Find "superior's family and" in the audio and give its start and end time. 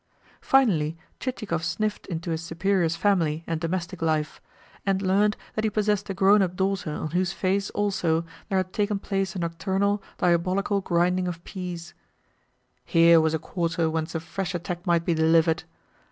2.41-3.61